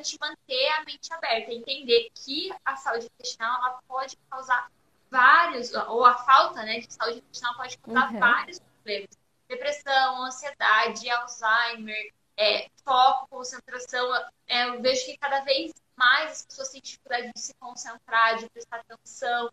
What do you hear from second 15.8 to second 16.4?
mais